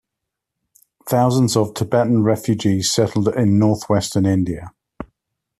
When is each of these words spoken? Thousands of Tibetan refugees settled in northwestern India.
Thousands 1.07 1.55
of 1.55 1.75
Tibetan 1.75 2.23
refugees 2.23 2.91
settled 2.91 3.27
in 3.35 3.59
northwestern 3.59 4.25
India. 4.25 4.73